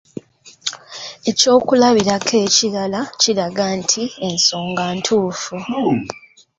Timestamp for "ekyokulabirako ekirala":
1.29-2.99